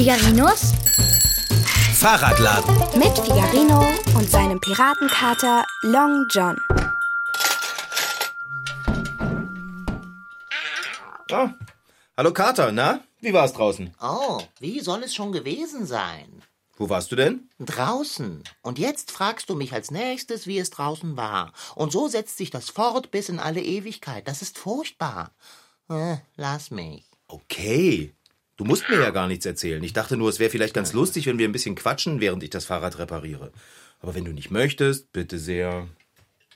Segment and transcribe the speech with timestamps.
[0.00, 0.72] Figarinos
[1.92, 2.74] Fahrradladen.
[2.98, 3.86] mit Figarino
[4.16, 6.56] und seinem Piratenkater Long John.
[11.30, 11.52] Ah.
[12.16, 13.00] Hallo Kater, na?
[13.20, 13.94] Wie war's draußen?
[14.00, 16.44] Oh, wie soll es schon gewesen sein?
[16.78, 17.50] Wo warst du denn?
[17.58, 18.42] Draußen.
[18.62, 21.52] Und jetzt fragst du mich als nächstes, wie es draußen war.
[21.74, 24.26] Und so setzt sich das fort bis in alle Ewigkeit.
[24.26, 25.32] Das ist furchtbar.
[25.90, 27.04] Äh, lass mich.
[27.28, 28.14] Okay.
[28.60, 29.82] Du musst mir ja gar nichts erzählen.
[29.82, 32.50] Ich dachte nur, es wäre vielleicht ganz lustig, wenn wir ein bisschen quatschen, während ich
[32.50, 33.52] das Fahrrad repariere.
[34.00, 35.88] Aber wenn du nicht möchtest, bitte sehr.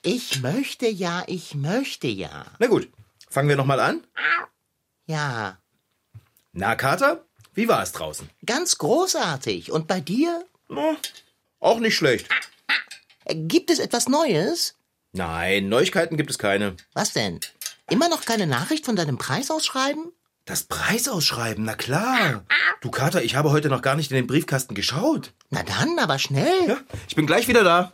[0.03, 2.45] Ich möchte ja, ich möchte ja.
[2.59, 2.91] Na gut,
[3.31, 4.07] fangen wir nochmal an.
[5.07, 5.57] Ja,
[6.53, 8.29] Na, Kater, wie war es draußen?
[8.45, 9.73] ganz großartig.
[9.73, 10.45] Und bei dir?
[10.69, 10.98] Na,
[11.59, 12.29] auch nicht schlecht.
[13.27, 14.75] Gibt es etwas Neues?
[15.12, 16.77] Nein, Neuigkeiten gibt es keine.
[16.93, 17.41] Was denn?
[17.89, 20.12] Immer noch keine Nachricht von deinem Preisausschreiben?
[20.47, 22.45] Das Preisausschreiben, na klar.
[22.83, 25.33] Du Kater, ich habe heute noch gar nicht in den Briefkasten geschaut.
[25.48, 26.69] Na dann, aber schnell.
[26.69, 26.77] Ja,
[27.09, 27.92] ich bin gleich wieder da.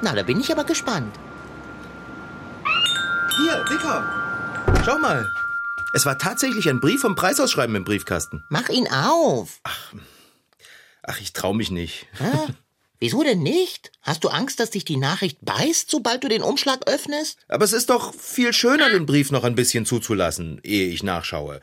[0.00, 1.14] Na, da bin ich aber gespannt.
[3.36, 4.64] Hier, Dicker.
[4.86, 5.30] Schau mal.
[5.92, 8.42] Es war tatsächlich ein Brief vom Preisausschreiben im Briefkasten.
[8.48, 9.60] Mach ihn auf.
[11.02, 12.06] Ach, ich trau mich nicht.
[12.18, 12.54] Hä?
[13.00, 13.92] Wieso denn nicht?
[14.02, 17.38] Hast du Angst, dass dich die Nachricht beißt, sobald du den Umschlag öffnest?
[17.48, 21.60] Aber es ist doch viel schöner, den Brief noch ein bisschen zuzulassen, ehe ich nachschaue.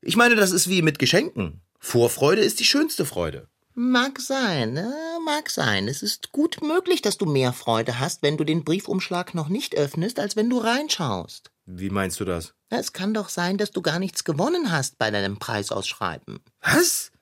[0.00, 1.60] Ich meine, das ist wie mit Geschenken.
[1.78, 3.48] Vorfreude ist die schönste Freude.
[3.74, 4.90] Mag sein, äh,
[5.24, 5.86] mag sein.
[5.86, 9.74] Es ist gut möglich, dass du mehr Freude hast, wenn du den Briefumschlag noch nicht
[9.74, 11.50] öffnest, als wenn du reinschaust.
[11.66, 12.54] Wie meinst du das?
[12.68, 16.40] Es kann doch sein, dass du gar nichts gewonnen hast bei deinem Preisausschreiben.
[16.62, 17.12] Was?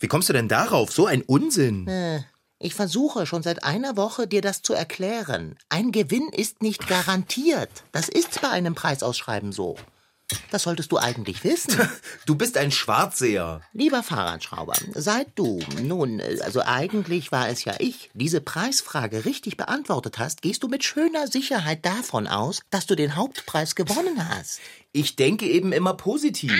[0.00, 0.92] Wie kommst du denn darauf?
[0.92, 1.86] So ein Unsinn.
[1.86, 2.22] Äh,
[2.64, 5.58] Ich versuche schon seit einer Woche, dir das zu erklären.
[5.68, 7.68] Ein Gewinn ist nicht garantiert.
[7.92, 9.76] Das ist bei einem Preisausschreiben so.
[10.50, 11.78] Das solltest du eigentlich wissen.
[12.24, 13.60] Du bist ein Schwarzseher.
[13.74, 20.18] Lieber Fahrradschrauber, seit du, nun, also eigentlich war es ja ich, diese Preisfrage richtig beantwortet
[20.18, 24.60] hast, gehst du mit schöner Sicherheit davon aus, dass du den Hauptpreis gewonnen hast.
[24.92, 26.54] Ich denke eben immer positiv.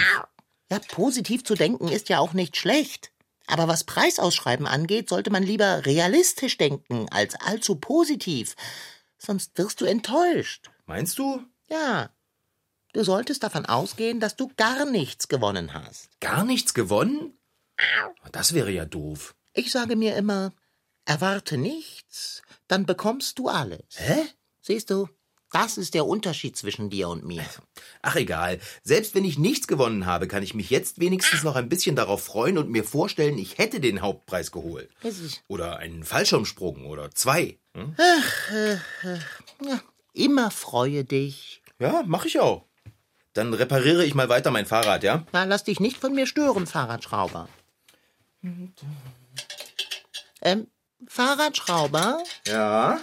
[0.70, 3.13] Ja, positiv zu denken ist ja auch nicht schlecht.
[3.46, 8.56] Aber was Preisausschreiben angeht, sollte man lieber realistisch denken als allzu positiv.
[9.18, 10.70] Sonst wirst du enttäuscht.
[10.86, 11.42] Meinst du?
[11.68, 12.10] Ja.
[12.92, 16.08] Du solltest davon ausgehen, dass du gar nichts gewonnen hast.
[16.20, 17.38] Gar nichts gewonnen?
[18.32, 19.34] Das wäre ja doof.
[19.52, 20.52] Ich sage mir immer,
[21.04, 23.84] erwarte nichts, dann bekommst du alles.
[23.96, 24.26] Hä?
[24.60, 25.08] Siehst du,
[25.54, 27.44] das ist der Unterschied zwischen dir und mir.
[28.02, 28.58] Ach egal.
[28.82, 32.24] Selbst wenn ich nichts gewonnen habe, kann ich mich jetzt wenigstens noch ein bisschen darauf
[32.24, 34.90] freuen und mir vorstellen, ich hätte den Hauptpreis geholt.
[35.46, 37.58] Oder einen Fallschirmsprung oder zwei.
[37.74, 37.94] Hm?
[39.64, 39.80] Ja,
[40.12, 41.62] immer freue dich.
[41.78, 42.64] Ja, mach ich auch.
[43.32, 45.24] Dann repariere ich mal weiter mein Fahrrad, ja?
[45.32, 47.48] Na, lass dich nicht von mir stören, Fahrradschrauber.
[50.42, 50.66] Ähm,
[51.06, 53.00] Fahrradschrauber, Ja.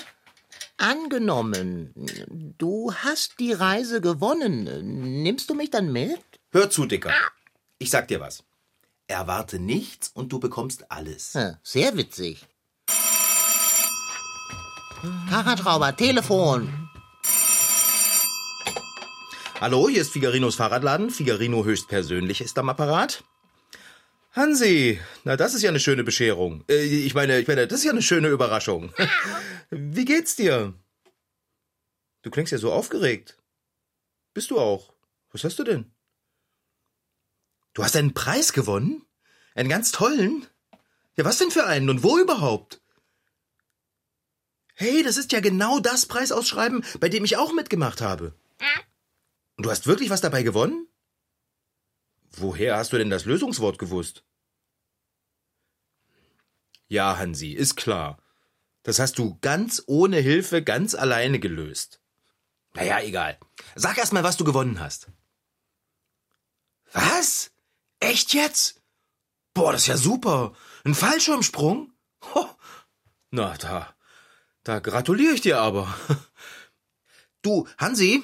[0.81, 1.93] Angenommen,
[2.57, 5.21] du hast die Reise gewonnen.
[5.23, 6.19] Nimmst du mich dann mit?
[6.51, 7.11] Hör zu, Dicker.
[7.77, 8.43] Ich sag dir was.
[9.07, 11.33] Erwarte nichts und du bekommst alles.
[11.33, 12.45] Hm, Sehr witzig.
[15.29, 16.89] Fahrradschrauber, Telefon.
[19.59, 21.09] Hallo, hier ist Figarinos Fahrradladen.
[21.11, 23.23] Figarino höchstpersönlich ist am Apparat.
[24.31, 26.63] Hansi, na das ist ja eine schöne Bescherung.
[26.69, 28.93] Äh, ich meine, ich meine, das ist ja eine schöne Überraschung.
[29.69, 30.73] Wie geht's dir?
[32.21, 33.37] Du klingst ja so aufgeregt.
[34.33, 34.93] Bist du auch?
[35.31, 35.91] Was hast du denn?
[37.73, 39.05] Du hast einen Preis gewonnen?
[39.53, 40.47] Einen ganz tollen?
[41.15, 42.81] Ja, was denn für einen und wo überhaupt?
[44.75, 48.33] Hey, das ist ja genau das Preisausschreiben, bei dem ich auch mitgemacht habe.
[49.57, 50.87] Und du hast wirklich was dabei gewonnen?
[52.31, 54.23] Woher hast du denn das Lösungswort gewusst?
[56.87, 58.17] Ja, Hansi, ist klar.
[58.83, 62.01] Das hast du ganz ohne Hilfe, ganz alleine gelöst.
[62.73, 63.37] Naja, egal.
[63.75, 65.07] Sag erst mal, was du gewonnen hast.
[66.93, 67.51] Was?
[67.99, 68.81] Echt jetzt?
[69.53, 70.53] Boah, das ist ja super.
[70.83, 71.93] Ein Fallschirmsprung?
[72.33, 72.49] Ho.
[73.29, 73.93] Na, da,
[74.63, 75.93] da gratuliere ich dir aber.
[77.43, 78.23] Du, Hansi,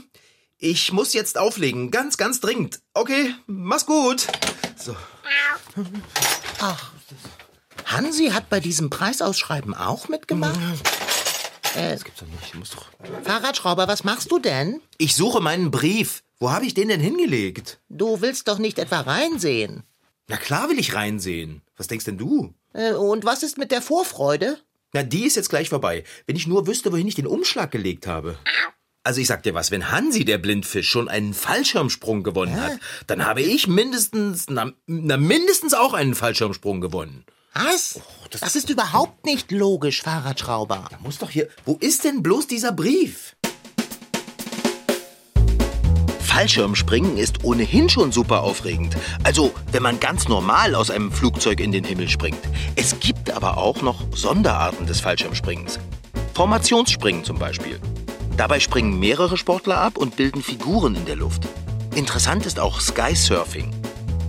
[0.58, 1.92] ich muss jetzt auflegen.
[1.92, 2.80] Ganz, ganz dringend.
[2.94, 4.28] Okay, mach's gut.
[4.78, 4.96] So.
[7.86, 10.60] Hansi hat bei diesem Preisausschreiben auch mitgemacht?
[11.76, 12.40] Äh, Das gibt's doch nicht.
[12.48, 12.86] Ich muss doch.
[13.24, 14.82] Fahrradschrauber, was machst du denn?
[14.98, 16.24] Ich suche meinen Brief.
[16.40, 17.80] Wo habe ich den denn hingelegt?
[17.90, 19.84] Du willst doch nicht etwa reinsehen.
[20.28, 21.62] Na klar will ich reinsehen.
[21.78, 22.54] Was denkst denn du?
[22.74, 24.60] Äh, und was ist mit der Vorfreude?
[24.94, 26.04] Na, die ist jetzt gleich vorbei.
[26.26, 28.38] Wenn ich nur wüsste, wohin ich den Umschlag gelegt habe.
[29.08, 32.78] Also ich sag dir was, wenn Hansi, der Blindfisch, schon einen Fallschirmsprung gewonnen hat,
[33.08, 37.24] dann habe ich mindestens, na, na mindestens auch einen Fallschirmsprung gewonnen.
[37.54, 38.02] Was?
[38.32, 40.90] das, ist überhaupt nicht logisch, Fahrradschrauber.
[40.92, 41.48] Da muss doch hier.
[41.64, 43.38] Wo ist denn bloß dieser Brief?
[46.20, 48.98] Fallschirmspringen ist ohnehin schon super aufregend.
[49.24, 52.42] Also, wenn man ganz normal aus einem Flugzeug in den Himmel springt.
[52.76, 55.80] Es gibt aber auch noch Sonderarten des Fallschirmspringens.
[56.34, 57.80] Formationsspringen zum Beispiel.
[58.38, 61.48] Dabei springen mehrere Sportler ab und bilden Figuren in der Luft.
[61.96, 63.74] Interessant ist auch Skysurfing.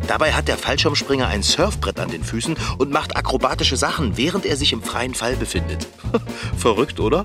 [0.07, 4.57] Dabei hat der Fallschirmspringer ein Surfbrett an den Füßen und macht akrobatische Sachen, während er
[4.57, 5.87] sich im freien Fall befindet.
[6.57, 7.23] Verrückt, oder?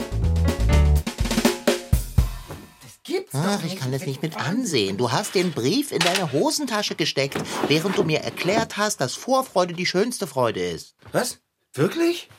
[3.32, 4.98] Ach, ich kann es nicht mit ansehen.
[4.98, 7.38] Du hast den Brief in deine Hosentasche gesteckt,
[7.70, 10.96] während du mir erklärt hast, dass Vorfreude die schönste Freude ist.
[11.14, 11.40] Was?
[11.74, 12.30] Wirklich?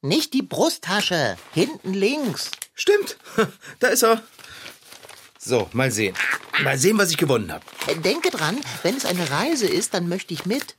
[0.00, 2.50] Nicht die Brusttasche, hinten links.
[2.80, 3.18] Stimmt.
[3.78, 4.22] Da ist er.
[5.38, 6.14] So, mal sehen.
[6.64, 7.62] Mal sehen, was ich gewonnen habe.
[8.02, 10.76] Denke dran, wenn es eine Reise ist, dann möchte ich mit.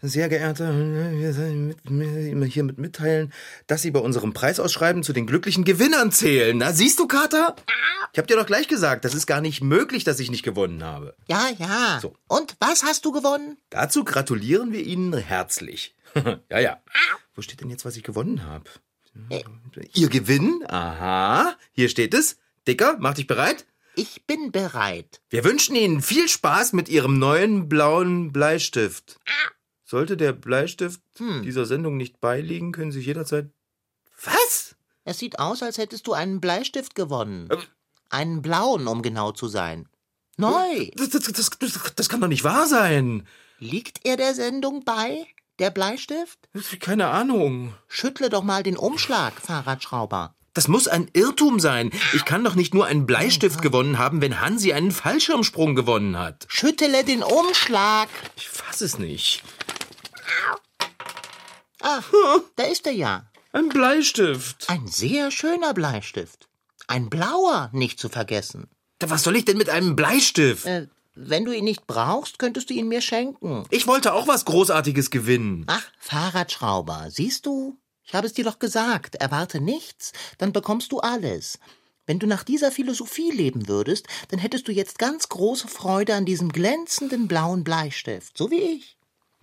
[0.00, 3.32] Sehr geehrter, wir sollen mit, hier mit mitteilen,
[3.66, 6.56] dass Sie bei unserem Preisausschreiben zu den glücklichen Gewinnern zählen.
[6.56, 7.56] Na, siehst du, Kater?
[8.12, 10.84] Ich hab dir doch gleich gesagt, das ist gar nicht möglich, dass ich nicht gewonnen
[10.84, 11.16] habe.
[11.26, 11.98] Ja, ja.
[12.00, 12.14] So.
[12.28, 13.58] Und was hast du gewonnen?
[13.70, 15.96] Dazu gratulieren wir Ihnen herzlich.
[16.48, 16.80] ja, ja.
[17.34, 18.70] Wo steht denn jetzt, was ich gewonnen habe?
[19.94, 20.64] Ihr Gewinn?
[20.68, 21.56] Aha.
[21.72, 22.38] Hier steht es.
[22.66, 23.66] Dicker, mach dich bereit.
[23.96, 25.20] Ich bin bereit.
[25.28, 29.18] Wir wünschen Ihnen viel Spaß mit Ihrem neuen blauen Bleistift.
[29.84, 33.50] Sollte der Bleistift dieser Sendung nicht beiliegen, können Sie sich jederzeit.
[34.22, 34.76] Was?
[35.04, 37.50] Es sieht aus, als hättest du einen Bleistift gewonnen.
[37.50, 37.56] Äh.
[38.10, 39.88] Einen blauen, um genau zu sein.
[40.36, 40.88] Neu.
[40.94, 41.50] Das, das, das,
[41.96, 43.26] das kann doch nicht wahr sein.
[43.58, 45.26] Liegt er der Sendung bei?
[45.60, 46.38] Der Bleistift?
[46.80, 47.74] Keine Ahnung.
[47.86, 50.34] Schüttle doch mal den Umschlag, Fahrradschrauber.
[50.54, 51.90] Das muss ein Irrtum sein.
[52.14, 56.46] Ich kann doch nicht nur einen Bleistift gewonnen haben, wenn Hansi einen Fallschirmsprung gewonnen hat.
[56.48, 58.08] Schüttele den Umschlag.
[58.36, 59.42] Ich fass es nicht.
[61.82, 62.00] Ah,
[62.56, 63.30] da ist er ja.
[63.52, 64.64] Ein Bleistift.
[64.68, 66.48] Ein sehr schöner Bleistift.
[66.86, 68.70] Ein blauer, nicht zu vergessen.
[68.98, 70.64] Was soll ich denn mit einem Bleistift?
[70.64, 70.88] Äh,
[71.28, 73.64] wenn du ihn nicht brauchst, könntest du ihn mir schenken.
[73.70, 75.64] Ich wollte auch was Großartiges gewinnen.
[75.66, 77.78] Ach, Fahrradschrauber, siehst du?
[78.04, 81.58] Ich habe es dir doch gesagt, erwarte nichts, dann bekommst du alles.
[82.06, 86.24] Wenn du nach dieser Philosophie leben würdest, dann hättest du jetzt ganz große Freude an
[86.24, 88.96] diesem glänzenden blauen Bleistift, so wie ich.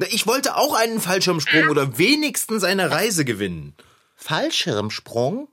[0.09, 3.75] Ich wollte auch einen Fallschirmsprung oder wenigstens eine Reise gewinnen.
[4.15, 5.47] Fallschirmsprung?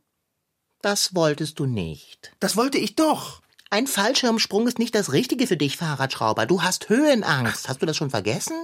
[0.82, 2.32] Das wolltest du nicht.
[2.40, 3.40] Das wollte ich doch.
[3.74, 6.46] Ein Fallschirmsprung ist nicht das Richtige für dich, Fahrradschrauber.
[6.46, 7.68] Du hast Höhenangst.
[7.68, 8.54] Hast du das schon vergessen?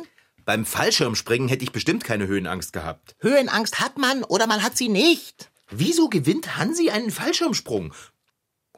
[0.44, 3.16] Beim Fallschirmspringen hätte ich bestimmt keine Höhenangst gehabt.
[3.18, 5.50] Höhenangst hat man oder man hat sie nicht.
[5.68, 7.92] Wieso gewinnt Hansi einen Fallschirmsprung?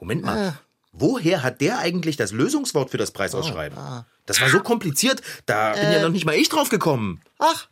[0.00, 0.58] Moment mal.
[0.92, 3.76] Woher hat der eigentlich das Lösungswort für das Preisausschreiben?
[4.24, 7.20] Das war so kompliziert, da bin ja noch nicht mal ich drauf gekommen.
[7.40, 7.68] Ach,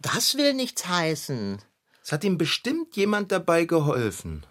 [0.00, 1.62] das will nichts heißen.
[2.04, 4.42] Es hat ihm bestimmt jemand dabei geholfen.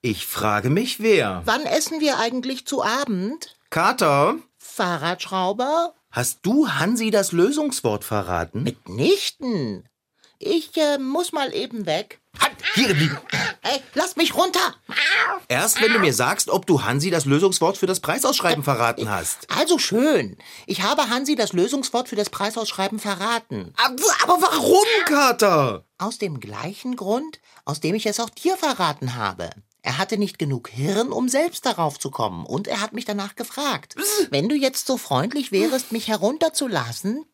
[0.00, 1.42] Ich frage mich, wer.
[1.44, 3.56] Wann essen wir eigentlich zu Abend?
[3.70, 5.94] Kater, Fahrradschrauber?
[6.10, 8.62] hast du Hansi das Lösungswort verraten?
[8.62, 9.88] Mitnichten.
[10.38, 12.20] Ich äh, muss mal eben weg.
[12.40, 13.18] Halt, hier geblieben.
[13.62, 14.74] Ey, lass mich runter!
[15.48, 19.48] Erst wenn du mir sagst, ob du Hansi das Lösungswort für das Preisausschreiben verraten hast.
[19.50, 20.36] Also schön.
[20.66, 23.74] Ich habe Hansi das Lösungswort für das Preisausschreiben verraten.
[23.76, 25.84] Aber warum, Kater?
[25.98, 29.50] Aus dem gleichen Grund, aus dem ich es auch dir verraten habe.
[29.88, 33.36] Er hatte nicht genug Hirn, um selbst darauf zu kommen, und er hat mich danach
[33.36, 33.96] gefragt.
[34.28, 37.24] Wenn du jetzt so freundlich wärest, mich herunterzulassen.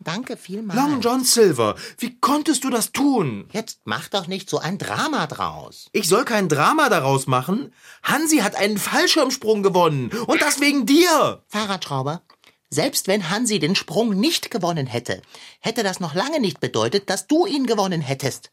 [0.00, 0.80] Danke vielmals.
[0.80, 3.48] Long John Silver, wie konntest du das tun?
[3.52, 5.86] Jetzt mach doch nicht so ein Drama draus.
[5.92, 7.72] Ich soll kein Drama daraus machen.
[8.02, 10.10] Hansi hat einen Fallschirmsprung gewonnen.
[10.26, 11.44] Und das wegen dir.
[11.46, 12.22] Fahrradschrauber,
[12.70, 15.22] selbst wenn Hansi den Sprung nicht gewonnen hätte,
[15.60, 18.50] hätte das noch lange nicht bedeutet, dass du ihn gewonnen hättest.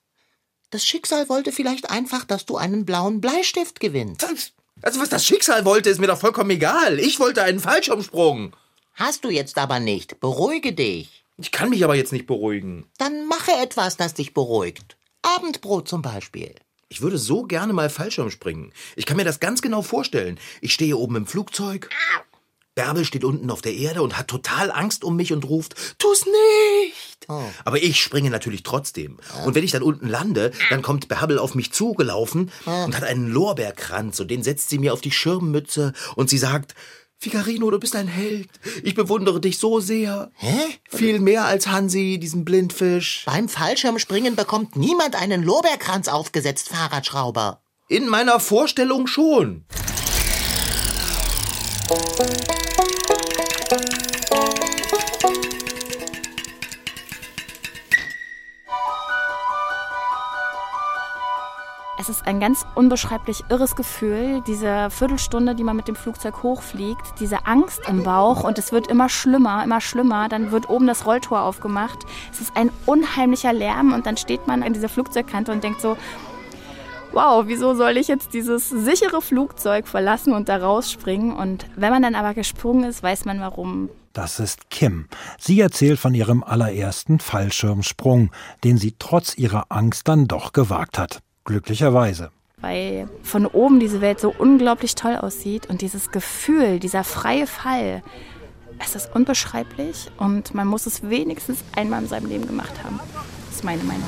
[0.72, 4.26] Das Schicksal wollte vielleicht einfach, dass du einen blauen Bleistift gewinnst.
[4.82, 7.00] Also was das Schicksal wollte, ist mir doch vollkommen egal.
[7.00, 8.56] Ich wollte einen Fallschirmsprung.
[8.94, 10.20] Hast du jetzt aber nicht.
[10.20, 11.24] Beruhige dich.
[11.38, 12.86] Ich kann mich aber jetzt nicht beruhigen.
[12.98, 14.98] Dann mache etwas, das dich beruhigt.
[15.22, 16.54] Abendbrot zum Beispiel.
[16.88, 18.74] Ich würde so gerne mal Fallschirm springen.
[18.96, 20.40] Ich kann mir das ganz genau vorstellen.
[20.62, 21.90] Ich stehe oben im Flugzeug.
[22.80, 26.26] Bärbel steht unten auf der Erde und hat total Angst um mich und ruft, tu's
[26.26, 27.28] nicht.
[27.66, 29.18] Aber ich springe natürlich trotzdem.
[29.46, 33.28] Und wenn ich dann unten lande, dann kommt Bärbel auf mich zugelaufen und hat einen
[33.28, 36.74] Lorbeerkranz und den setzt sie mir auf die Schirmmütze und sie sagt,
[37.18, 38.48] Figarino, du bist ein Held.
[38.82, 40.32] Ich bewundere dich so sehr.
[40.36, 40.58] Hä?
[40.88, 43.24] Viel mehr als Hansi, diesen Blindfisch.
[43.26, 47.62] Beim Fallschirmspringen bekommt niemand einen Lorbeerkranz aufgesetzt, Fahrradschrauber.
[47.90, 49.66] In meiner Vorstellung schon.
[51.90, 51.98] Es
[62.08, 67.48] ist ein ganz unbeschreiblich irres Gefühl, diese Viertelstunde, die man mit dem Flugzeug hochfliegt, diese
[67.48, 70.30] Angst im Bauch und es wird immer schlimmer, immer schlimmer.
[70.30, 72.06] Dann wird oben das Rolltor aufgemacht.
[72.32, 75.98] Es ist ein unheimlicher Lärm und dann steht man an dieser Flugzeugkante und denkt so,
[77.12, 81.36] wow, wieso soll ich jetzt dieses sichere Flugzeug verlassen und da rausspringen?
[81.36, 83.90] Und wenn man dann aber gesprungen ist, weiß man warum.
[84.14, 85.08] Das ist Kim.
[85.40, 88.32] Sie erzählt von ihrem allerersten Fallschirmsprung,
[88.64, 91.20] den sie trotz ihrer Angst dann doch gewagt hat.
[91.46, 92.32] Glücklicherweise.
[92.62, 98.04] Weil von oben diese Welt so unglaublich toll aussieht und dieses Gefühl, dieser freie Fall,
[98.80, 103.00] es ist unbeschreiblich und man muss es wenigstens einmal in seinem Leben gemacht haben.
[103.48, 104.04] Das ist meine Meinung.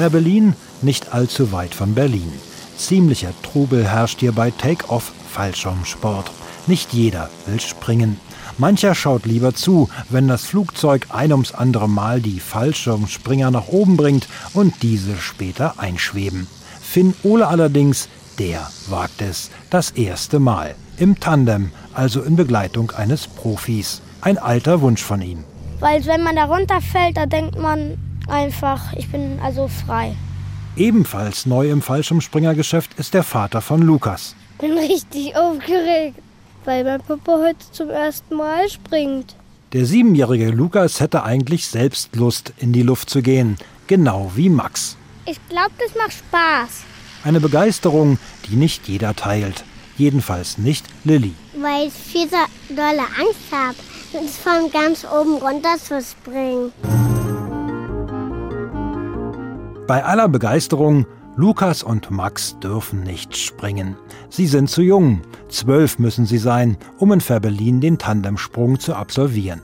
[0.00, 2.32] Fährberlin nicht allzu weit von Berlin.
[2.78, 6.30] Ziemlicher Trubel herrscht hier bei Take-Off Fallschirmsport.
[6.66, 8.18] Nicht jeder will springen.
[8.56, 13.98] Mancher schaut lieber zu, wenn das Flugzeug ein ums andere Mal die Fallschirmspringer nach oben
[13.98, 16.46] bringt und diese später einschweben.
[16.80, 20.76] Finn Ole allerdings, der wagt es das erste Mal.
[20.96, 24.00] Im Tandem, also in Begleitung eines Profis.
[24.22, 25.44] Ein alter Wunsch von ihm.
[25.78, 27.98] Weil wenn man da runterfällt, da denkt man
[28.30, 30.14] einfach, ich bin also frei.
[30.76, 34.34] Ebenfalls neu im Fallschirmspringergeschäft ist der Vater von Lukas.
[34.58, 36.16] Bin richtig aufgeregt
[36.64, 39.34] weil mein Papa heute zum ersten Mal springt.
[39.72, 43.56] Der siebenjährige Lukas hätte eigentlich selbst Lust, in die Luft zu gehen,
[43.86, 44.96] genau wie Max.
[45.26, 46.82] Ich glaube, das macht Spaß.
[47.22, 48.18] Eine Begeisterung,
[48.48, 49.64] die nicht jeder teilt.
[49.96, 51.34] Jedenfalls nicht Lilly.
[51.60, 52.36] Weil ich viel so
[52.74, 53.76] dolle Angst habe,
[54.42, 56.72] von ganz oben runter zu springen.
[59.90, 61.04] Bei aller Begeisterung
[61.34, 63.96] Lukas und Max dürfen nicht springen.
[64.28, 65.22] Sie sind zu jung.
[65.48, 69.60] Zwölf müssen sie sein, um in Fährberlin den Tandemsprung zu absolvieren.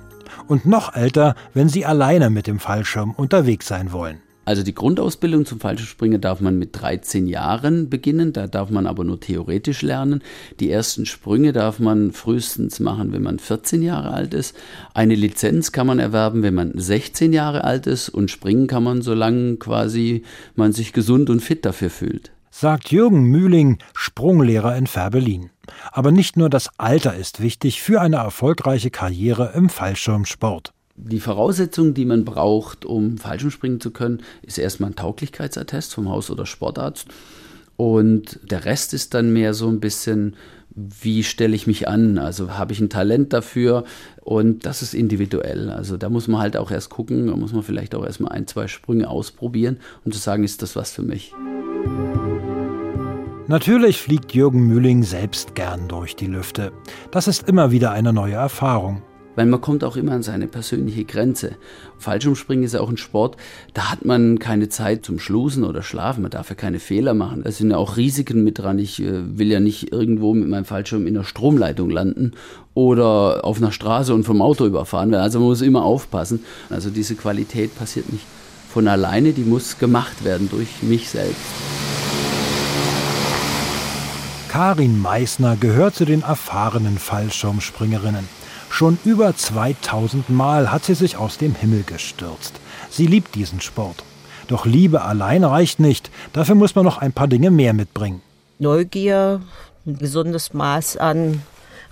[0.49, 4.21] Und noch älter, wenn sie alleine mit dem Fallschirm unterwegs sein wollen.
[4.47, 9.03] Also die Grundausbildung zum Fallschirmspringen darf man mit 13 Jahren beginnen, da darf man aber
[9.03, 10.23] nur theoretisch lernen.
[10.61, 14.57] Die ersten Sprünge darf man frühestens machen, wenn man 14 Jahre alt ist.
[14.95, 19.03] Eine Lizenz kann man erwerben, wenn man 16 Jahre alt ist und springen kann man,
[19.03, 20.23] solange quasi
[20.55, 22.31] man sich gesund und fit dafür fühlt.
[22.53, 25.50] Sagt Jürgen Mühling, Sprunglehrer in Fährberlin.
[25.91, 30.73] Aber nicht nur das Alter ist wichtig für eine erfolgreiche Karriere im Fallschirmsport.
[30.99, 36.31] Die Voraussetzung, die man braucht, um Fallschirmspringen zu können, ist erstmal ein Tauglichkeitsattest vom Haus-
[36.31, 37.09] oder Sportarzt.
[37.76, 40.37] Und der Rest ist dann mehr so ein bisschen,
[40.75, 42.17] wie stelle ich mich an?
[42.17, 43.85] Also habe ich ein Talent dafür?
[44.23, 45.69] Und das ist individuell.
[45.69, 48.47] Also da muss man halt auch erst gucken, da muss man vielleicht auch erstmal ein,
[48.47, 51.35] zwei Sprünge ausprobieren und zu sagen, ist das was für mich?
[53.49, 56.73] Natürlich fliegt Jürgen Mühling selbst gern durch die Lüfte.
[57.11, 59.03] Das ist immer wieder eine neue Erfahrung
[59.37, 61.52] weil man kommt auch immer an seine persönliche Grenze.
[61.99, 63.37] Fallschirmspringen ist ja auch ein Sport,
[63.75, 67.43] da hat man keine Zeit zum Schlusen oder Schlafen, man darf ja keine Fehler machen.
[67.45, 68.78] Da sind ja auch Risiken mit dran.
[68.78, 72.33] Ich äh, will ja nicht irgendwo mit meinem Fallschirm in der Stromleitung landen
[72.75, 75.23] oder auf einer Straße und vom Auto überfahren werden.
[75.23, 76.40] Also man muss immer aufpassen.
[76.71, 78.25] Also diese Qualität passiert nicht
[78.76, 81.40] von alleine, die muss gemacht werden durch mich selbst.
[84.50, 88.28] Karin Meissner gehört zu den erfahrenen Fallschirmspringerinnen.
[88.76, 92.61] Schon über 2000 Mal hat sie sich aus dem Himmel gestürzt.
[92.90, 94.04] Sie liebt diesen Sport.
[94.49, 96.11] Doch Liebe allein reicht nicht.
[96.35, 98.21] Dafür muss man noch ein paar Dinge mehr mitbringen.
[98.59, 99.40] Neugier,
[99.87, 101.40] ein gesundes Maß an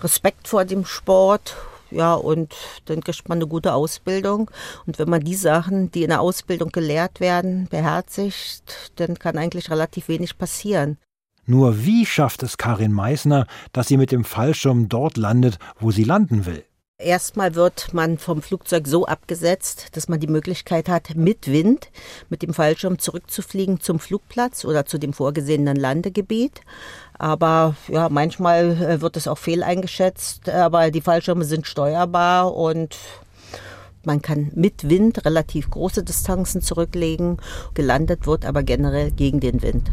[0.03, 1.57] Respekt vor dem Sport.
[1.91, 4.51] Ja, und dann kriegt man eine gute Ausbildung.
[4.87, 9.71] Und wenn man die Sachen, die in der Ausbildung gelehrt werden, beherzigt, dann kann eigentlich
[9.71, 10.99] relativ wenig passieren.
[11.47, 16.05] Nur wie schafft es Karin Meissner, dass sie mit dem Fallschirm dort landet, wo sie
[16.05, 16.63] landen will?
[17.05, 21.91] Erstmal wird man vom Flugzeug so abgesetzt, dass man die Möglichkeit hat, mit Wind
[22.31, 26.63] mit dem Fallschirm zurückzufliegen zum Flugplatz oder zu dem vorgesehenen Landegebiet.
[27.19, 32.97] Aber ja, manchmal äh, wird es auch fehleingeschätzt, aber die Fallschirme sind steuerbar und
[34.05, 37.37] man kann mit Wind relativ große Distanzen zurücklegen.
[37.75, 39.91] Gelandet wird aber generell gegen den Wind.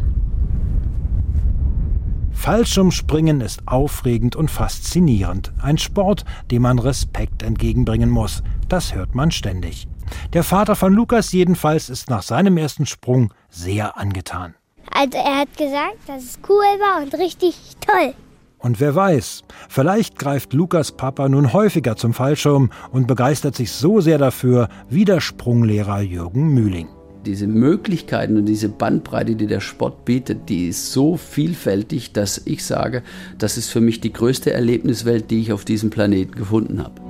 [2.32, 5.52] Fallschirmspringen ist aufregend und faszinierend.
[5.62, 8.42] Ein Sport, dem man Respekt entgegenbringen muss.
[8.68, 9.86] Das hört man ständig.
[10.32, 14.54] Der Vater von Lukas jedenfalls ist nach seinem ersten Sprung sehr angetan.
[14.90, 18.14] Also er hat gesagt, dass es cool war und richtig toll.
[18.58, 24.00] Und wer weiß, vielleicht greift Lukas Papa nun häufiger zum Fallschirm und begeistert sich so
[24.00, 26.88] sehr dafür wie der Sprunglehrer Jürgen Mühling.
[27.24, 32.64] Diese Möglichkeiten und diese Bandbreite, die der Sport bietet, die ist so vielfältig, dass ich
[32.64, 33.04] sage,
[33.38, 37.00] das ist für mich die größte Erlebniswelt, die ich auf diesem Planeten gefunden habe.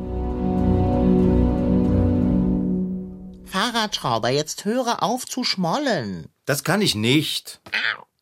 [3.46, 6.26] Fahrradschrauber, jetzt höre auf zu schmollen.
[6.44, 7.62] Das kann ich nicht.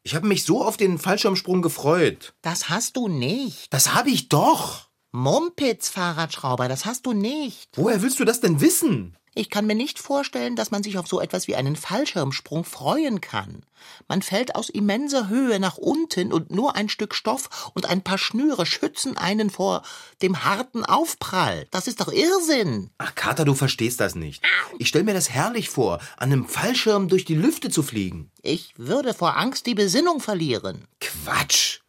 [0.03, 2.35] Ich habe mich so auf den Fallschirmsprung gefreut.
[2.43, 3.73] Das hast du nicht.
[3.73, 4.89] Das habe ich doch.
[5.13, 7.69] Mumpitz, Fahrradschrauber, das hast du nicht.
[7.75, 9.17] Woher willst du das denn wissen?
[9.35, 13.21] Ich kann mir nicht vorstellen, dass man sich auf so etwas wie einen Fallschirmsprung freuen
[13.21, 13.63] kann.
[14.09, 18.19] Man fällt aus immenser Höhe nach unten und nur ein Stück Stoff und ein paar
[18.19, 19.83] Schnüre schützen einen vor
[20.21, 21.69] dem harten Aufprall.
[21.71, 22.91] Das ist doch Irrsinn.
[22.99, 24.43] Ach, Kater, du verstehst das nicht.
[24.79, 28.33] Ich stell mir das herrlich vor, an einem Fallschirm durch die Lüfte zu fliegen.
[28.43, 30.87] Ich würde vor Angst die Besinnung verlieren.
[31.01, 31.81] Quatsch.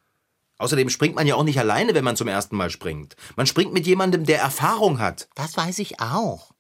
[0.60, 3.16] Außerdem springt man ja auch nicht alleine, wenn man zum ersten Mal springt.
[3.36, 5.28] Man springt mit jemandem, der Erfahrung hat.
[5.34, 6.52] Das weiß ich auch.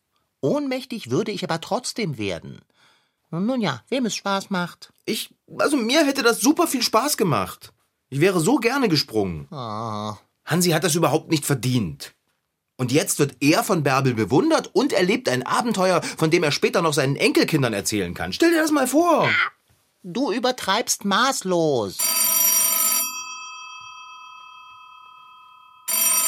[0.41, 2.59] Ohnmächtig würde ich aber trotzdem werden.
[3.29, 4.91] Nun ja, wem es Spaß macht.
[5.05, 7.71] Ich, also mir hätte das super viel Spaß gemacht.
[8.09, 9.47] Ich wäre so gerne gesprungen.
[9.51, 10.17] Oh.
[10.43, 12.13] Hansi hat das überhaupt nicht verdient.
[12.75, 16.81] Und jetzt wird er von Bärbel bewundert und erlebt ein Abenteuer, von dem er später
[16.81, 18.33] noch seinen Enkelkindern erzählen kann.
[18.33, 19.29] Stell dir das mal vor.
[20.03, 21.99] Du übertreibst maßlos.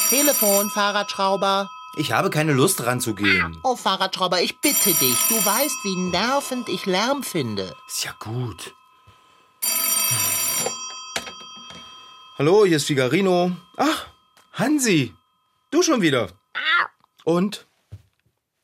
[0.10, 1.70] Telefon, Fahrradschrauber.
[1.96, 3.60] Ich habe keine Lust ranzugehen.
[3.64, 5.18] Oh, Fahrradschrauber, ich bitte dich.
[5.30, 7.76] Du weißt, wie nervend ich Lärm finde.
[7.88, 8.74] Ist ja gut.
[12.40, 13.56] Hallo, hier ist Figarino.
[13.78, 14.08] Ach,
[14.54, 15.14] Hansi.
[15.70, 16.32] Du schon wieder.
[17.26, 17.68] Und?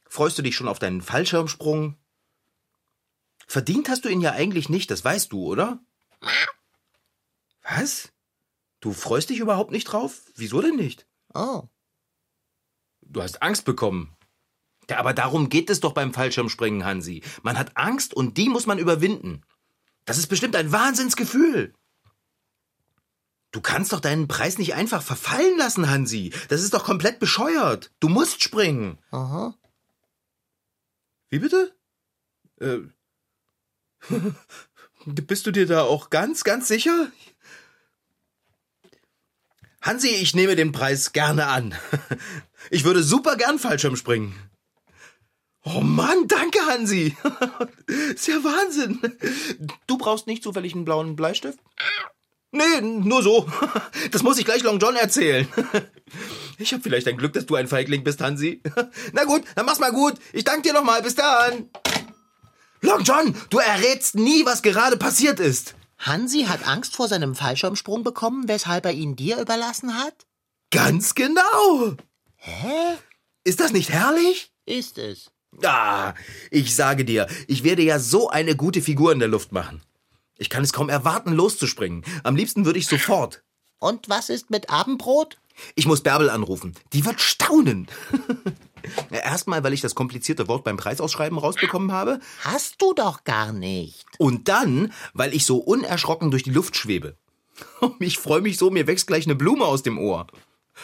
[0.08, 1.98] Freust du dich schon auf deinen Fallschirmsprung?
[3.46, 5.80] Verdient hast du ihn ja eigentlich nicht, das weißt du, oder?
[7.62, 8.12] Was?
[8.80, 10.24] Du freust dich überhaupt nicht drauf?
[10.36, 11.06] Wieso denn nicht?
[11.36, 11.70] Oh.
[13.10, 14.16] Du hast Angst bekommen.
[14.90, 17.24] Ja, aber darum geht es doch beim Fallschirmspringen, Hansi.
[17.44, 19.42] Man hat Angst und die muss man überwinden.
[20.06, 21.74] Das ist bestimmt ein Wahnsinnsgefühl.
[23.52, 26.32] Du kannst doch deinen Preis nicht einfach verfallen lassen, Hansi.
[26.50, 27.92] Das ist doch komplett bescheuert.
[28.00, 29.00] Du musst springen.
[29.12, 29.56] Aha.
[31.30, 31.76] Wie bitte?
[32.60, 32.80] Äh,
[35.06, 37.12] bist du dir da auch ganz, ganz sicher?
[39.82, 41.76] Hansi, ich nehme den Preis gerne an.
[42.72, 44.36] Ich würde super gern Fallschirm springen.
[45.64, 47.16] Oh Mann, danke, Hansi.
[48.14, 49.00] Ist ja Wahnsinn.
[49.88, 51.58] Du brauchst nicht zufällig einen blauen Bleistift?
[52.52, 53.50] Nee, nur so.
[54.12, 55.48] Das muss ich gleich Long John erzählen.
[56.58, 58.62] Ich habe vielleicht ein Glück, dass du ein Feigling bist, Hansi.
[59.14, 60.16] Na gut, dann mach's mal gut.
[60.34, 61.02] Ich danke dir nochmal.
[61.02, 61.70] Bis dann.
[62.82, 65.76] Long John, du errätst nie, was gerade passiert ist.
[66.00, 70.26] Hansi hat Angst vor seinem Fallschirmsprung bekommen, weshalb er ihn dir überlassen hat?
[70.72, 71.96] Ganz genau.
[72.38, 72.98] Hä?
[73.44, 74.52] Ist das nicht herrlich?
[74.66, 75.32] Ist es.
[75.64, 76.14] Ah,
[76.52, 79.82] ich sage dir, ich werde ja so eine gute Figur in der Luft machen.
[80.38, 82.06] Ich kann es kaum erwarten, loszuspringen.
[82.24, 83.44] Am liebsten würde ich sofort.
[83.80, 85.38] Und was ist mit Abendbrot?
[85.76, 86.76] Ich muss Bärbel anrufen.
[86.94, 87.88] Die wird staunen.
[89.12, 92.20] Erstmal, weil ich das komplizierte Wort beim Preisausschreiben rausbekommen habe.
[92.42, 94.06] Hast du doch gar nicht.
[94.18, 97.16] Und dann, weil ich so unerschrocken durch die Luft schwebe.
[98.00, 100.28] Ich freue mich so, mir wächst gleich eine Blume aus dem Ohr.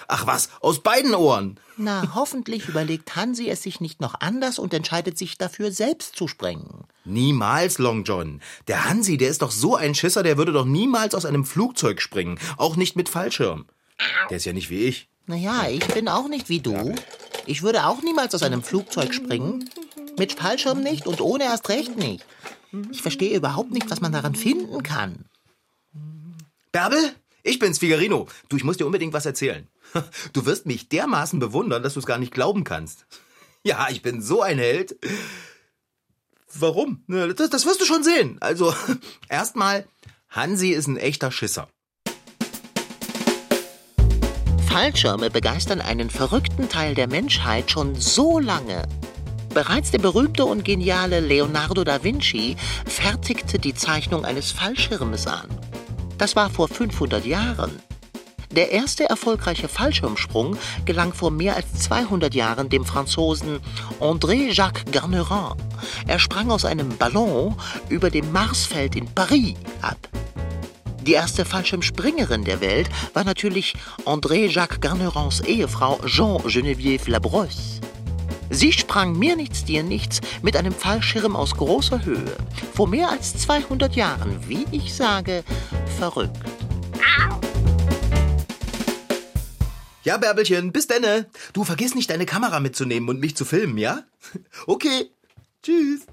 [0.07, 1.59] Ach was, aus beiden Ohren.
[1.77, 6.27] Na, hoffentlich überlegt Hansi es sich nicht noch anders und entscheidet sich dafür, selbst zu
[6.27, 6.85] sprengen.
[7.05, 8.41] Niemals, Long John.
[8.67, 12.01] Der Hansi, der ist doch so ein Schisser, der würde doch niemals aus einem Flugzeug
[12.01, 12.39] springen.
[12.57, 13.65] Auch nicht mit Fallschirm.
[14.29, 15.09] Der ist ja nicht wie ich.
[15.27, 16.93] Naja, ich bin auch nicht wie du.
[17.45, 19.69] Ich würde auch niemals aus einem Flugzeug springen.
[20.17, 22.25] Mit Fallschirm nicht und ohne erst recht nicht.
[22.91, 25.25] Ich verstehe überhaupt nicht, was man daran finden kann.
[26.71, 28.27] Bärbel, ich bin's, Figarino.
[28.49, 29.67] Du, ich muss dir unbedingt was erzählen.
[30.33, 33.05] Du wirst mich dermaßen bewundern, dass du es gar nicht glauben kannst.
[33.63, 34.95] Ja, ich bin so ein Held.
[36.53, 37.03] Warum?
[37.07, 38.37] Das, das wirst du schon sehen.
[38.39, 38.75] Also,
[39.27, 39.87] erstmal,
[40.29, 41.67] Hansi ist ein echter Schisser.
[44.75, 48.83] Fallschirme begeistern einen verrückten Teil der Menschheit schon so lange.
[49.53, 55.47] Bereits der berühmte und geniale Leonardo da Vinci fertigte die Zeichnung eines Fallschirmes an.
[56.17, 57.71] Das war vor 500 Jahren.
[58.51, 63.61] Der erste erfolgreiche Fallschirmsprung gelang vor mehr als 200 Jahren dem Franzosen
[64.01, 65.55] André-Jacques Garnerin.
[66.05, 67.55] Er sprang aus einem Ballon
[67.87, 70.09] über dem Marsfeld in Paris ab.
[71.05, 77.79] Die erste Fallschirmspringerin der Welt war natürlich André-Jacques Garnerins Ehefrau Jean Geneviève Labrosse.
[78.49, 82.35] Sie sprang mir nichts, dir nichts mit einem Fallschirm aus großer Höhe.
[82.73, 85.43] Vor mehr als 200 Jahren, wie ich sage,
[85.99, 86.37] verrückt.
[90.03, 91.27] Ja, Bärbelchen, bis denne.
[91.53, 94.03] Du vergiss nicht, deine Kamera mitzunehmen und mich zu filmen, ja?
[94.65, 95.11] Okay.
[95.61, 96.07] Tschüss.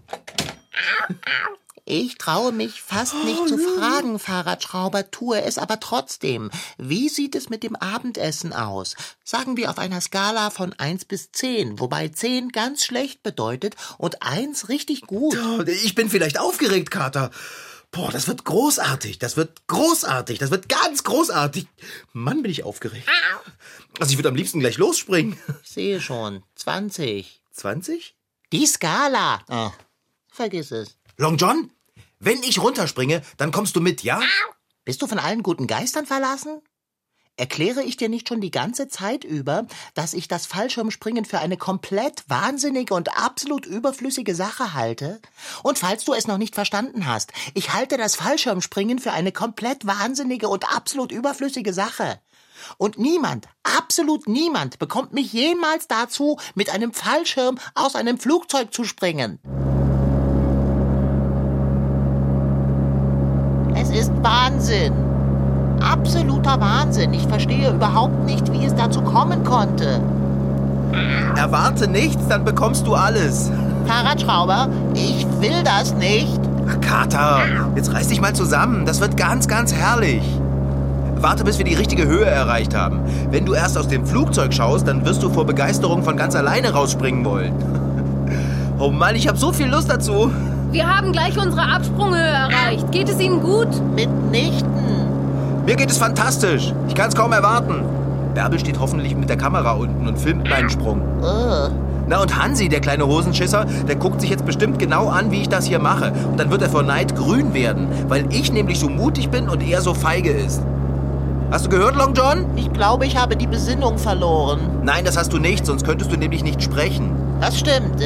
[1.95, 6.51] Ich traue mich fast nicht zu fragen, Fahrradschrauber, tue es aber trotzdem.
[6.79, 8.97] Wie sieht es mit dem Abendessen aus?
[9.25, 14.23] Sagen wir auf einer Skala von 1 bis 10, wobei 10 ganz schlecht bedeutet und
[14.23, 15.37] 1 richtig gut.
[15.67, 17.31] Ich bin vielleicht aufgeregt, Kater.
[17.91, 19.19] Boah, das wird großartig.
[19.19, 20.39] Das wird großartig.
[20.39, 21.67] Das wird ganz großartig.
[22.15, 23.07] Mann, bin ich aufgeregt.
[24.01, 25.37] Also ich würde am liebsten gleich losspringen.
[25.63, 26.43] Ich sehe schon.
[26.55, 27.43] 20.
[27.51, 28.17] 20?
[28.51, 29.43] Die Skala.
[29.51, 29.73] Oh,
[30.29, 30.97] vergiss es.
[31.19, 31.71] Long John,
[32.23, 34.21] wenn ich runterspringe, dann kommst du mit, ja?
[34.85, 36.63] Bist du von allen guten Geistern verlassen?
[37.37, 41.57] Erkläre ich dir nicht schon die ganze Zeit über, dass ich das Fallschirmspringen für eine
[41.57, 45.21] komplett wahnsinnige und absolut überflüssige Sache halte?
[45.65, 49.85] Und falls du es noch nicht verstanden hast, ich halte das Fallschirmspringen für eine komplett
[49.85, 52.21] wahnsinnige und absolut überflüssige Sache.
[52.79, 58.85] Und niemand, absolut niemand bekommt mich jemals dazu, mit einem Fallschirm aus einem Flugzeug zu
[58.85, 59.41] springen.
[63.83, 64.93] Es ist Wahnsinn.
[65.81, 67.13] Absoluter Wahnsinn.
[67.13, 70.01] Ich verstehe überhaupt nicht, wie es dazu kommen konnte.
[71.37, 73.51] Erwarte nichts, dann bekommst du alles.
[73.87, 76.41] Fahrradschrauber, ich will das nicht.
[76.69, 77.41] Ach, Kater,
[77.75, 78.87] jetzt reiß dich mal zusammen.
[78.87, 80.23] Das wird ganz, ganz herrlich.
[81.17, 83.01] Warte, bis wir die richtige Höhe erreicht haben.
[83.31, 86.73] Wenn du erst aus dem Flugzeug schaust, dann wirst du vor Begeisterung von ganz alleine
[86.73, 87.55] rausspringen wollen.
[88.79, 90.33] Oh Mann, ich habe so viel Lust dazu.
[90.73, 92.91] Wir haben gleich unsere Absprunghöhe erreicht.
[92.93, 93.69] Geht es Ihnen gut?
[93.95, 94.73] Mitnichten.
[95.67, 96.73] Mir geht es fantastisch.
[96.89, 97.85] Ich kann es kaum erwarten.
[98.35, 101.03] Bärbel steht hoffentlich mit der Kamera unten und filmt meinen Sprung.
[101.23, 101.69] Äh,
[102.09, 105.51] Na und Hansi, der kleine Hosenschisser, der guckt sich jetzt bestimmt genau an, wie ich
[105.51, 106.13] das hier mache.
[106.31, 109.63] Und dann wird er vor Neid grün werden, weil ich nämlich so mutig bin und
[109.63, 110.63] er so feige ist.
[111.51, 112.47] Hast du gehört, Long John?
[112.57, 114.61] ich glaube, ich habe die Besinnung verloren.
[114.85, 117.11] Nein, das hast du nicht, sonst könntest du nämlich nicht sprechen.
[117.43, 118.01] Das stimmt.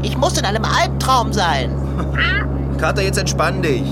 [0.00, 1.70] Ich muss in einem Albtraum sein.
[2.78, 3.84] Kater, jetzt entspann dich.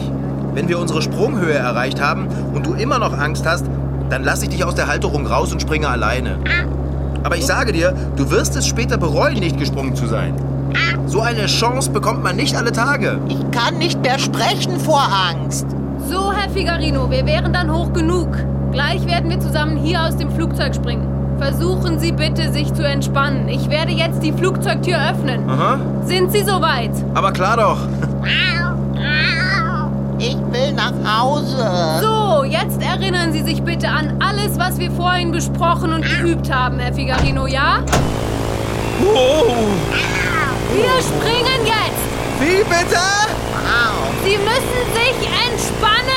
[0.54, 3.66] Wenn wir unsere Sprunghöhe erreicht haben und du immer noch Angst hast,
[4.08, 6.38] dann lass ich dich aus der Halterung raus und springe alleine.
[7.24, 10.34] Aber ich sage dir, du wirst es später bereuen, nicht gesprungen zu sein.
[11.04, 13.18] So eine Chance bekommt man nicht alle Tage.
[13.28, 15.66] Ich kann nicht mehr sprechen vor Angst.
[16.08, 18.28] So, Herr Figarino, wir wären dann hoch genug.
[18.72, 21.15] Gleich werden wir zusammen hier aus dem Flugzeug springen.
[21.38, 23.48] Versuchen Sie bitte, sich zu entspannen.
[23.48, 25.48] Ich werde jetzt die Flugzeugtür öffnen.
[25.48, 26.90] Aha, Sind Sie soweit?
[27.14, 27.78] aber klar doch.
[30.18, 32.00] Ich will nach Hause.
[32.02, 36.78] So, jetzt erinnern Sie sich bitte an alles, was wir vorhin besprochen und geübt haben,
[36.78, 37.80] Herr Figarino, ja?
[39.02, 39.44] Oh,
[40.72, 42.40] Wir springen jetzt!
[42.40, 43.00] wie bitte?
[44.24, 46.15] Sie müssen sich entspannen!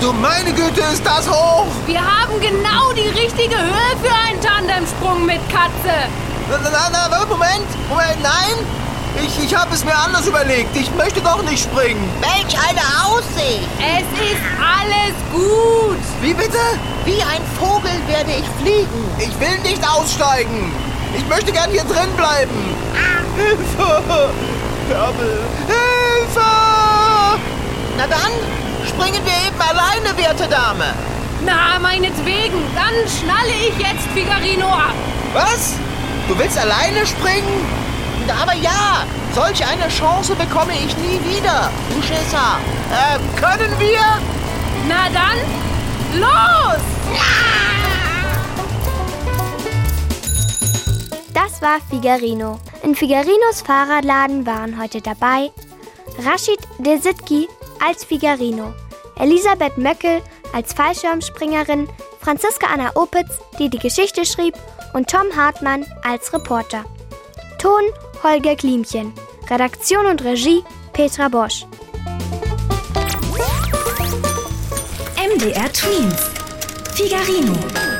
[0.00, 1.66] Du meine Güte, ist das hoch!
[1.86, 6.10] Wir haben genau die richtige Höhe für einen Tandemsprung mit Katze.
[6.50, 8.66] Na, na, na, na, Moment, Moment, nein!
[9.24, 10.76] Ich, ich habe es mir anders überlegt.
[10.76, 12.06] Ich möchte doch nicht springen.
[12.20, 13.68] Welch eine Aussicht.
[13.78, 16.02] Es ist alles gut.
[16.20, 16.58] Wie bitte?
[17.04, 19.10] Wie ein Vogel werde ich fliegen.
[19.18, 20.72] Ich will nicht aussteigen.
[21.16, 22.74] Ich möchte gern hier drin bleiben.
[23.36, 24.30] Hilfe!
[24.88, 25.40] Bärbel!
[25.66, 26.50] Hilfe!
[27.96, 28.32] Na dann,
[28.86, 30.94] springen wir eben alleine, werte Dame.
[31.44, 32.58] Na, meinetwegen.
[32.74, 34.94] Dann schnalle ich jetzt Figarino ab.
[35.32, 35.74] Was?
[36.28, 37.66] Du willst alleine springen?
[38.40, 41.70] Aber ja, solch eine Chance bekomme ich nie wieder.
[41.90, 42.58] Du Schisser.
[42.92, 44.00] Äh, können wir?
[44.88, 45.38] Na dann,
[46.20, 46.80] los!
[51.34, 52.60] Das war Figarino.
[52.82, 55.50] In Figarinos Fahrradladen waren heute dabei
[56.24, 57.48] Rashid Desitki
[57.84, 58.72] als Figarino,
[59.16, 61.88] Elisabeth Möckel als Fallschirmspringerin,
[62.20, 64.54] Franziska Anna Opitz, die die Geschichte schrieb,
[64.94, 66.84] und Tom Hartmann als Reporter.
[67.58, 67.82] Ton
[68.22, 69.12] Holger Klimchen.
[69.50, 71.66] Redaktion und Regie Petra Bosch.
[75.16, 76.30] MDR Twins.
[76.94, 77.91] Figarino.